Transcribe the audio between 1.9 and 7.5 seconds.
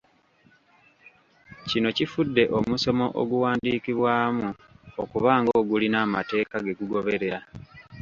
kifudde omusono oguwandiikibwamu okuba ng’ogulina amateeka ge gugoberera.